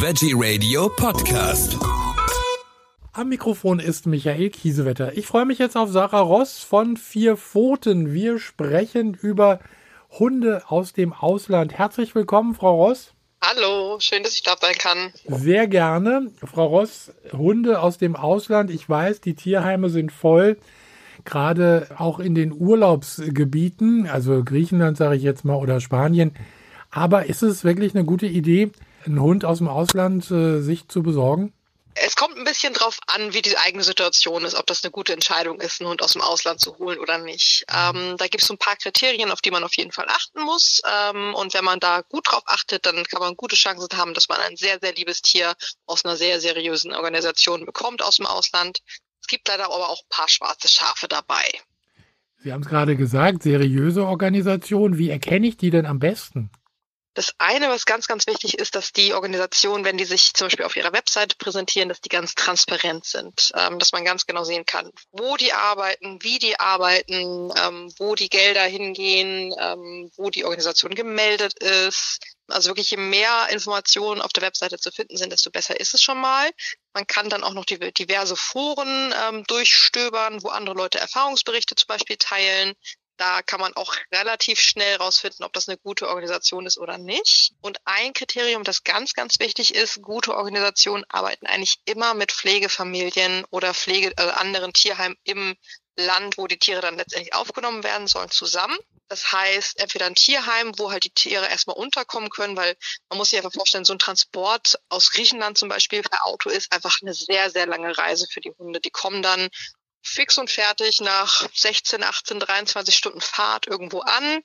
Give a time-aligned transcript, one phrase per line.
[0.00, 1.76] Veggie Radio Podcast.
[3.12, 5.18] Am Mikrofon ist Michael Kiesewetter.
[5.18, 8.14] Ich freue mich jetzt auf Sarah Ross von Vier Pfoten.
[8.14, 9.58] Wir sprechen über
[10.16, 11.72] Hunde aus dem Ausland.
[11.72, 13.12] Herzlich willkommen, Frau Ross.
[13.42, 15.12] Hallo, schön, dass ich da sein kann.
[15.26, 16.30] Sehr gerne.
[16.44, 18.70] Frau Ross, Hunde aus dem Ausland.
[18.70, 20.58] Ich weiß, die Tierheime sind voll.
[21.24, 26.36] Gerade auch in den Urlaubsgebieten, also Griechenland sage ich jetzt mal oder Spanien.
[26.92, 28.70] Aber ist es wirklich eine gute Idee,
[29.08, 31.52] einen Hund aus dem Ausland äh, sich zu besorgen?
[32.00, 35.12] Es kommt ein bisschen drauf an, wie die eigene Situation ist, ob das eine gute
[35.12, 37.64] Entscheidung ist, einen Hund aus dem Ausland zu holen oder nicht.
[37.68, 40.42] Ähm, da gibt es so ein paar Kriterien, auf die man auf jeden Fall achten
[40.42, 40.80] muss.
[40.88, 44.28] Ähm, und wenn man da gut drauf achtet, dann kann man gute Chancen haben, dass
[44.28, 45.54] man ein sehr, sehr liebes Tier
[45.86, 48.78] aus einer sehr seriösen Organisation bekommt aus dem Ausland.
[49.20, 51.44] Es gibt leider aber auch ein paar schwarze Schafe dabei.
[52.40, 54.98] Sie haben es gerade gesagt, seriöse Organisation.
[54.98, 56.50] Wie erkenne ich die denn am besten?
[57.18, 60.64] Das eine, was ganz, ganz wichtig ist, dass die Organisationen, wenn die sich zum Beispiel
[60.64, 64.64] auf ihrer Webseite präsentieren, dass die ganz transparent sind, ähm, dass man ganz genau sehen
[64.64, 70.44] kann, wo die arbeiten, wie die arbeiten, ähm, wo die Gelder hingehen, ähm, wo die
[70.44, 72.20] Organisation gemeldet ist.
[72.46, 76.02] Also wirklich, je mehr Informationen auf der Webseite zu finden sind, desto besser ist es
[76.02, 76.48] schon mal.
[76.92, 82.16] Man kann dann auch noch diverse Foren ähm, durchstöbern, wo andere Leute Erfahrungsberichte zum Beispiel
[82.16, 82.74] teilen.
[83.18, 87.52] Da kann man auch relativ schnell rausfinden, ob das eine gute Organisation ist oder nicht.
[87.60, 93.44] Und ein Kriterium, das ganz, ganz wichtig ist, gute Organisationen arbeiten eigentlich immer mit Pflegefamilien
[93.50, 95.56] oder Pflege, also anderen Tierheimen im
[95.96, 98.78] Land, wo die Tiere dann letztendlich aufgenommen werden sollen, zusammen.
[99.08, 102.76] Das heißt, entweder ein Tierheim, wo halt die Tiere erstmal unterkommen können, weil
[103.08, 106.70] man muss sich einfach vorstellen, so ein Transport aus Griechenland zum Beispiel per Auto ist
[106.72, 108.80] einfach eine sehr, sehr lange Reise für die Hunde.
[108.80, 109.48] Die kommen dann
[110.02, 114.42] fix und fertig nach 16, 18, 23 Stunden Fahrt irgendwo an,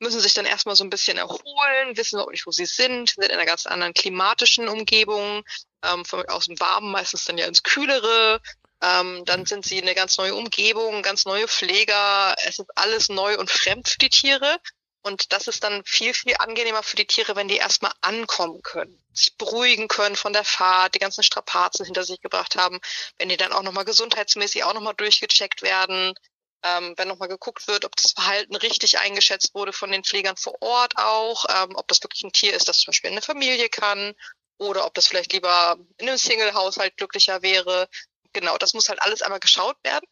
[0.00, 3.24] müssen sich dann erstmal so ein bisschen erholen, wissen auch nicht, wo sie sind, sind
[3.24, 5.44] in einer ganz anderen klimatischen Umgebung,
[5.84, 8.40] ähm, von, aus dem Warmen meistens dann ja ins Kühlere.
[8.82, 12.34] Ähm, dann sind sie in eine ganz neue Umgebung, ganz neue Pfleger.
[12.46, 14.58] Es ist alles neu und fremd für die Tiere.
[15.02, 19.02] Und das ist dann viel, viel angenehmer für die Tiere, wenn die erstmal ankommen können,
[19.14, 22.80] sich beruhigen können von der Fahrt, die ganzen Strapazen hinter sich gebracht haben,
[23.18, 26.14] wenn die dann auch nochmal gesundheitsmäßig auch nochmal durchgecheckt werden,
[26.62, 30.60] ähm, wenn nochmal geguckt wird, ob das Verhalten richtig eingeschätzt wurde von den Pflegern vor
[30.60, 34.14] Ort auch, ähm, ob das wirklich ein Tier ist, das zum Beispiel eine Familie kann
[34.58, 37.88] oder ob das vielleicht lieber in einem Single-Haushalt glücklicher wäre.
[38.34, 40.04] Genau, das muss halt alles einmal geschaut werden.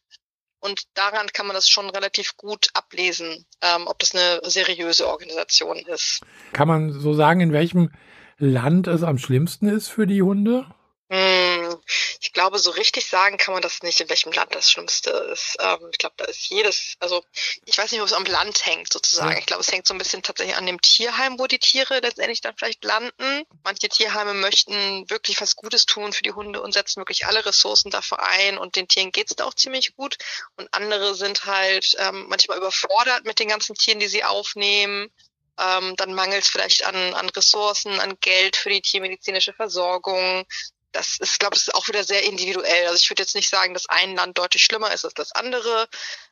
[0.61, 5.77] Und daran kann man das schon relativ gut ablesen, ähm, ob das eine seriöse Organisation
[5.79, 6.21] ist.
[6.53, 7.91] Kann man so sagen, in welchem
[8.39, 10.67] Land es am schlimmsten ist für die Hunde?
[11.11, 11.48] Hm, ich
[12.38, 15.56] glaube, so richtig sagen kann man das nicht, in welchem Land das Schlimmste ist.
[15.59, 17.25] Ähm, ich glaube, da ist jedes, also
[17.65, 19.37] ich weiß nicht, ob es am Land hängt sozusagen.
[19.38, 22.41] Ich glaube, es hängt so ein bisschen tatsächlich an dem Tierheim, wo die Tiere letztendlich
[22.41, 23.43] dann vielleicht landen.
[23.65, 27.91] Manche Tierheime möchten wirklich was Gutes tun für die Hunde und setzen wirklich alle Ressourcen
[27.91, 30.16] dafür ein und den Tieren geht's da auch ziemlich gut.
[30.55, 35.10] Und andere sind halt ähm, manchmal überfordert mit den ganzen Tieren, die sie aufnehmen.
[35.59, 40.47] Ähm, dann mangelt es vielleicht an, an Ressourcen, an Geld für die tiermedizinische Versorgung
[40.93, 42.87] das ist, glaube ich, auch wieder sehr individuell.
[42.87, 45.87] Also ich würde jetzt nicht sagen, dass ein Land deutlich schlimmer ist als das andere.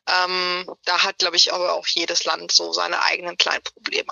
[0.07, 4.11] Ähm, da hat, glaube ich, aber auch jedes Land so seine eigenen kleinen Probleme.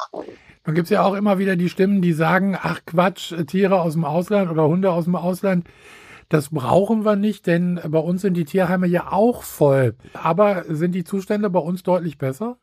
[0.64, 3.94] Dann gibt es ja auch immer wieder die Stimmen, die sagen, ach Quatsch, Tiere aus
[3.94, 5.68] dem Ausland oder Hunde aus dem Ausland,
[6.30, 9.96] das brauchen wir nicht, denn bei uns sind die Tierheime ja auch voll.
[10.14, 12.58] Aber sind die Zustände bei uns deutlich besser?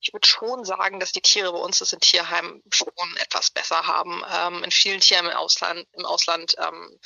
[0.00, 3.86] Ich würde schon sagen, dass die Tiere bei uns das in Tierheimen schon etwas besser
[3.86, 4.22] haben.
[4.32, 6.98] Ähm, in vielen Tieren im Ausland, im Ausland ähm,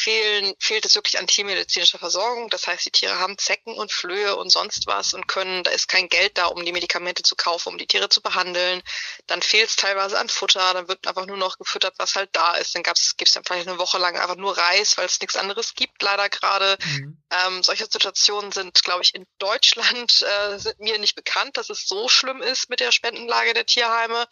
[0.00, 2.48] fehlen, fehlt es wirklich an tiermedizinischer Versorgung.
[2.50, 5.88] Das heißt, die Tiere haben Zecken und Flöhe und sonst was und können, da ist
[5.88, 8.82] kein Geld da, um die Medikamente zu kaufen, um die Tiere zu behandeln.
[9.26, 12.54] Dann fehlt es teilweise an Futter, dann wird einfach nur noch gefüttert, was halt da
[12.54, 12.74] ist.
[12.74, 15.74] Dann gibt es dann vielleicht eine Woche lang einfach nur Reis, weil es nichts anderes
[15.74, 16.78] gibt, leider gerade.
[16.84, 17.22] Mhm.
[17.30, 21.86] Ähm, solche Situationen sind, glaube ich, in Deutschland äh, sind mir nicht bekannt, dass es
[21.86, 24.26] so schlimm ist mit der Spendenlage der Tierheime.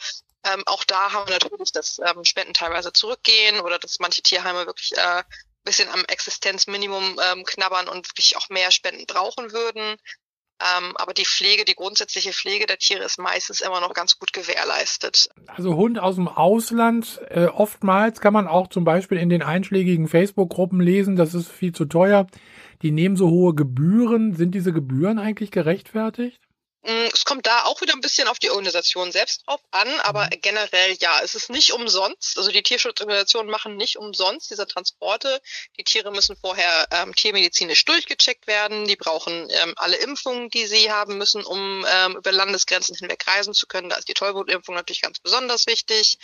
[0.44, 4.66] Ähm, auch da haben wir natürlich, dass ähm, Spenden teilweise zurückgehen oder dass manche Tierheime
[4.66, 5.22] wirklich äh,
[5.64, 9.96] bisschen am Existenzminimum ähm, knabbern und wirklich auch mehr Spenden brauchen würden.
[10.60, 14.32] Ähm, aber die Pflege, die grundsätzliche Pflege der Tiere ist meistens immer noch ganz gut
[14.32, 15.28] gewährleistet.
[15.46, 20.08] Also Hund aus dem Ausland, äh, oftmals kann man auch zum Beispiel in den einschlägigen
[20.08, 22.26] Facebook-Gruppen lesen, das ist viel zu teuer.
[22.82, 24.34] Die nehmen so hohe Gebühren.
[24.34, 26.40] Sind diese Gebühren eigentlich gerechtfertigt?
[26.88, 30.24] Mm, es kommt da auch wieder ein bisschen auf die Organisation selbst drauf an, aber
[30.24, 30.40] mhm.
[30.40, 32.38] generell ja, es ist nicht umsonst.
[32.38, 35.42] Also die Tierschutzorganisationen machen nicht umsonst diese Transporte.
[35.76, 38.86] Die Tiere müssen vorher ähm, tiermedizinisch durchgecheckt werden.
[38.86, 43.52] Die brauchen ähm, alle Impfungen, die sie haben müssen, um ähm, über Landesgrenzen hinweg reisen
[43.52, 43.90] zu können.
[43.90, 46.16] Da ist die Tollwutimpfung natürlich ganz besonders wichtig.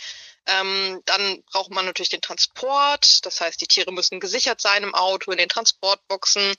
[0.47, 3.23] Ähm, dann braucht man natürlich den Transport.
[3.23, 6.55] Das heißt, die Tiere müssen gesichert sein im Auto, in den Transportboxen.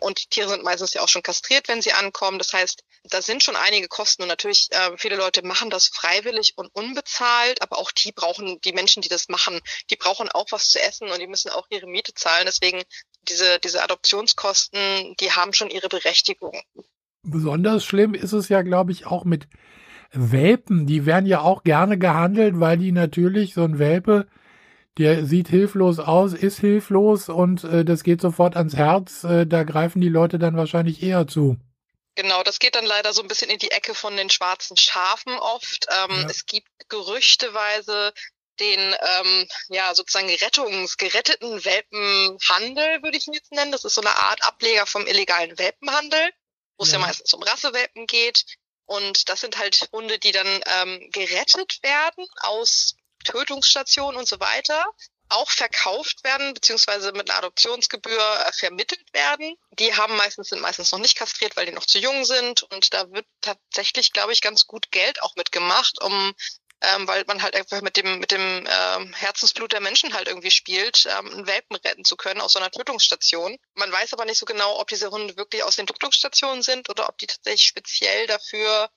[0.00, 2.38] Und die Tiere sind meistens ja auch schon kastriert, wenn sie ankommen.
[2.38, 6.54] Das heißt, da sind schon einige Kosten und natürlich äh, viele Leute machen das freiwillig
[6.56, 9.60] und unbezahlt, aber auch die brauchen, die Menschen, die das machen,
[9.90, 12.46] die brauchen auch was zu essen und die müssen auch ihre Miete zahlen.
[12.46, 12.82] Deswegen
[13.28, 16.60] diese, diese Adoptionskosten, die haben schon ihre Berechtigung.
[17.22, 19.46] Besonders schlimm ist es ja, glaube ich, auch mit
[20.12, 20.86] Welpen.
[20.86, 24.26] Die werden ja auch gerne gehandelt, weil die natürlich so ein Welpe
[25.00, 29.24] der sieht hilflos aus, ist hilflos und äh, das geht sofort ans Herz.
[29.24, 31.56] Äh, da greifen die Leute dann wahrscheinlich eher zu.
[32.16, 35.32] Genau, das geht dann leider so ein bisschen in die Ecke von den schwarzen Schafen
[35.38, 35.86] oft.
[35.88, 36.26] Ähm, ja.
[36.28, 38.12] Es gibt gerüchteweise
[38.60, 43.72] den ähm, ja sozusagen Rettungs geretteten Welpenhandel, würde ich ihn jetzt nennen.
[43.72, 46.30] Das ist so eine Art Ableger vom illegalen Welpenhandel,
[46.76, 46.98] wo es ja.
[46.98, 48.44] ja meistens um Rassewelpen geht.
[48.84, 54.84] Und das sind halt Hunde, die dann ähm, gerettet werden aus Tötungsstationen und so weiter
[55.30, 59.54] auch verkauft werden, beziehungsweise mit einer Adoptionsgebühr äh, vermittelt werden.
[59.78, 62.64] Die haben meistens, sind meistens noch nicht kastriert, weil die noch zu jung sind.
[62.64, 66.34] Und da wird tatsächlich, glaube ich, ganz gut Geld auch mitgemacht, um
[66.82, 70.50] ähm, weil man halt einfach mit dem mit dem ähm, Herzensblut der Menschen halt irgendwie
[70.50, 73.58] spielt, ähm, einen Welpen retten zu können aus so einer Tötungsstation.
[73.74, 77.08] Man weiß aber nicht so genau, ob diese Hunde wirklich aus den Tötungsstationen sind oder
[77.08, 78.90] ob die tatsächlich speziell dafür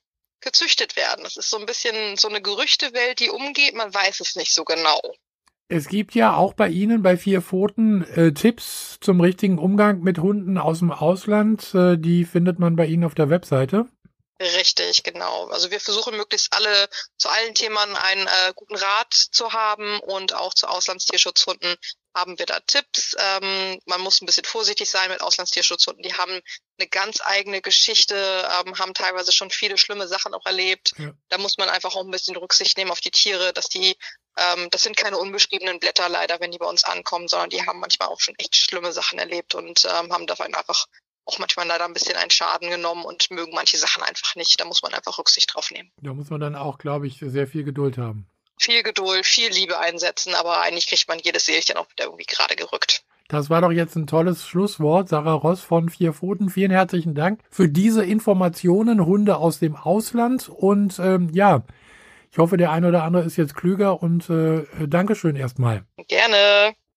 [0.44, 1.24] gezüchtet werden.
[1.24, 3.75] Das ist so ein bisschen so eine Gerüchtewelt, die umgeht.
[3.75, 5.00] Man weiß es nicht so genau.
[5.69, 10.19] Es gibt ja auch bei Ihnen bei Vier Pfoten äh, Tipps zum richtigen Umgang mit
[10.19, 11.74] Hunden aus dem Ausland.
[11.74, 13.88] Äh, die findet man bei Ihnen auf der Webseite.
[14.42, 15.48] Richtig, genau.
[15.50, 20.34] Also wir versuchen möglichst alle zu allen Themen einen äh, guten Rat zu haben und
[20.34, 21.78] auch zu Auslandstierschutzhunden
[22.16, 23.16] haben wir da Tipps.
[23.18, 26.04] Ähm, man muss ein bisschen vorsichtig sein mit Auslandstierschutzhunden.
[26.04, 26.42] Die haben
[26.78, 30.94] eine ganz eigene Geschichte, ähm, haben teilweise schon viele schlimme Sachen auch erlebt.
[30.98, 31.12] Ja.
[31.30, 33.98] Da muss man einfach auch ein bisschen Rücksicht nehmen auf die Tiere, dass die,
[34.38, 37.80] ähm, das sind keine unbeschriebenen Blätter leider, wenn die bei uns ankommen, sondern die haben
[37.80, 40.86] manchmal auch schon echt schlimme Sachen erlebt und ähm, haben davon einfach
[41.25, 44.60] auch manchmal leider ein bisschen einen Schaden genommen und mögen manche Sachen einfach nicht.
[44.60, 45.92] Da muss man einfach Rücksicht drauf nehmen.
[46.02, 48.28] Da muss man dann auch, glaube ich, sehr viel Geduld haben.
[48.60, 52.56] Viel Geduld, viel Liebe einsetzen, aber eigentlich kriegt man jedes Seelchen auch wieder irgendwie gerade
[52.56, 53.04] gerückt.
[53.30, 55.10] Das war doch jetzt ein tolles Schlusswort.
[55.10, 60.50] Sarah Ross von Vier Pfoten, vielen herzlichen Dank für diese Informationen, Hunde aus dem Ausland.
[60.50, 61.64] Und ähm, ja,
[62.31, 65.86] ich hoffe, der eine oder andere ist jetzt klüger und äh, Dankeschön erstmal.
[66.08, 66.75] Gerne.